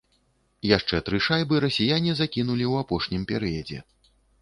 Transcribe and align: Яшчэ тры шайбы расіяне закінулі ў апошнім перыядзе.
Яшчэ 0.77 1.01
тры 1.09 1.19
шайбы 1.27 1.61
расіяне 1.67 2.11
закінулі 2.23 2.65
ў 2.71 2.87
апошнім 2.87 3.21
перыядзе. 3.35 3.79